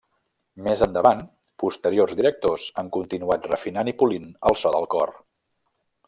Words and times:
Més 0.67 0.79
endavant 0.85 1.19
posteriors 1.63 2.15
directors 2.21 2.65
han 2.83 2.89
continuat 2.97 3.45
refinant 3.51 3.93
i 3.95 3.97
polint 4.03 4.25
el 4.51 4.57
so 4.63 4.73
del 4.77 4.89
cor. 4.95 5.13